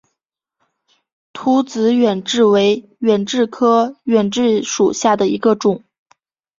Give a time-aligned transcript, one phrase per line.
[1.33, 5.83] 凹籽远志为远志科远志属下的一个种。